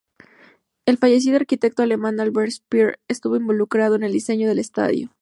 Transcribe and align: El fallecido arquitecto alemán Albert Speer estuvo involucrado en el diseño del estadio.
El 0.87 0.97
fallecido 0.97 1.35
arquitecto 1.35 1.83
alemán 1.83 2.19
Albert 2.19 2.49
Speer 2.53 2.99
estuvo 3.07 3.35
involucrado 3.35 3.97
en 3.97 4.01
el 4.03 4.11
diseño 4.13 4.47
del 4.47 4.57
estadio. 4.57 5.09